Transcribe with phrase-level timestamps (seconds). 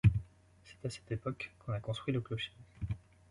[0.63, 2.51] C'est à cette époque qu'on a construit le clocher.